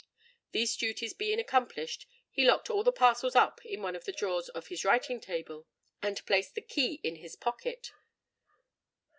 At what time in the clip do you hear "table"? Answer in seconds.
5.21-5.67